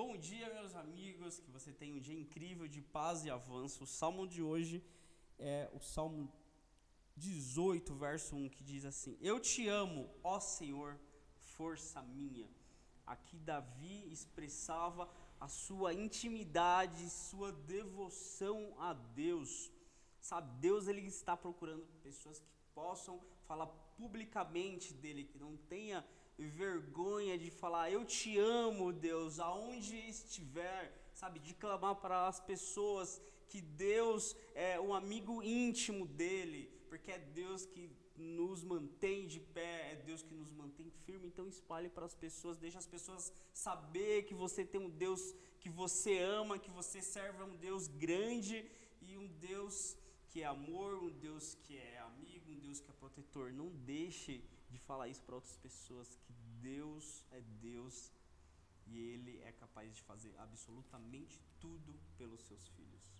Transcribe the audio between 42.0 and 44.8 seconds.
as pessoas, deixe as pessoas saber que você tem